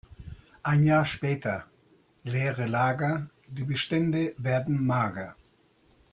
Ein 0.63 0.87
Jahr 0.87 1.05
später: 1.05 1.65
Leere 2.23 2.65
Lager, 2.65 3.29
die 3.47 3.65
Bestände 3.65 4.33
werden 4.39 4.83
mager. 4.83 5.35